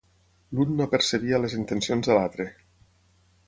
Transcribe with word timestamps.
L'un 0.59 0.71
no 0.77 0.87
apercebia 0.87 1.41
les 1.43 1.55
intencions 1.59 2.11
de 2.11 2.19
l'altre. 2.19 2.51